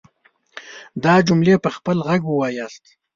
دا 1.03 1.13
جملې 1.27 1.55
په 1.63 1.69
خپل 1.75 1.97
غږ 2.07 2.21
وواياست. 2.27 2.83